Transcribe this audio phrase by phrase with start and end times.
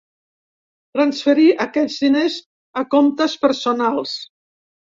[0.97, 2.39] Transferí aquests diners
[2.83, 4.19] a comptes personals.